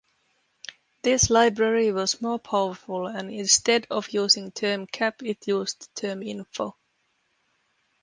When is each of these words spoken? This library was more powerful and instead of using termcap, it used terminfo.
This 1.03 1.29
library 1.29 1.91
was 1.91 2.23
more 2.23 2.39
powerful 2.39 3.05
and 3.05 3.29
instead 3.29 3.85
of 3.91 4.09
using 4.09 4.51
termcap, 4.51 5.21
it 5.21 5.47
used 5.47 5.93
terminfo. 5.93 6.73